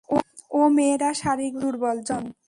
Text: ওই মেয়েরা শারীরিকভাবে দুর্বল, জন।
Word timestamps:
ওই 0.51 0.67
মেয়েরা 0.73 1.09
শারীরিকভাবে 1.13 1.61
দুর্বল, 1.61 1.97
জন। 2.01 2.23